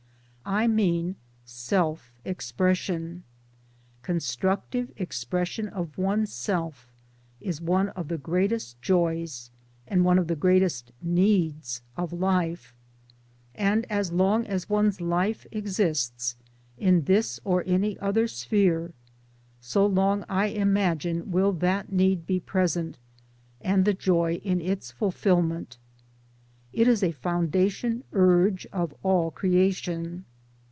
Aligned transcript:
I 0.43 0.67
mean 0.67 1.15
Self 1.45 2.11
Expression. 2.25 3.23
Constructive 4.01 4.91
expression 4.97 5.69
of 5.69 5.97
oneself 5.97 6.91
is 7.39 7.61
one 7.61 7.89
of 7.89 8.09
the 8.09 8.17
greatest 8.17 8.81
joys, 8.81 9.49
and 9.87 10.03
one 10.03 10.19
of 10.19 10.27
the 10.27 10.35
greatest 10.35 10.91
ndeds 11.05 11.79
of 11.95 12.11
life; 12.11 12.73
and 13.55 13.85
as 13.89 14.11
long 14.11 14.45
as 14.45 14.67
one's 14.67 14.99
Life 14.99 15.45
exists 15.53 16.35
in 16.77 17.03
this 17.03 17.39
or 17.45 17.63
any 17.65 17.97
other 17.99 18.27
sphere 18.27 18.93
so 19.61 19.85
long 19.85 20.25
I 20.27 20.47
imagine 20.47 21.31
will 21.31 21.53
that 21.53 21.93
need 21.93 22.25
be 22.25 22.41
present, 22.41 22.97
and 23.61 23.85
the 23.85 23.93
joy 23.93 24.33
in 24.43 24.59
its 24.59 24.91
fulfil 24.91 25.43
ment. 25.43 25.77
It 26.73 26.89
is 26.89 27.01
a 27.03 27.13
foundation 27.13 28.03
urge 28.11 28.65
of 28.73 28.93
all 29.01 29.31
Creation. 29.31 30.25